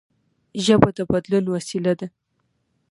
ژبه 0.65 0.89
د 0.97 0.99
بدلون 1.11 1.45
وسیله 1.55 1.93
ده. 1.99 2.07